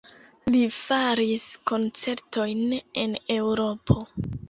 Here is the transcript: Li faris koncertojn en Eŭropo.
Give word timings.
Li 0.55 0.61
faris 0.77 1.45
koncertojn 1.73 2.67
en 3.07 3.17
Eŭropo. 3.41 4.05